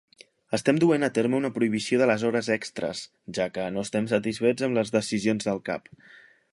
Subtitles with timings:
[0.57, 3.03] Estem duent a terme una prohibició de les hores extres,
[3.39, 5.97] ja que no estem satisfets amb les decisions del cap.